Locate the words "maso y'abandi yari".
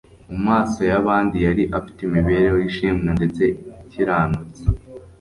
0.47-1.63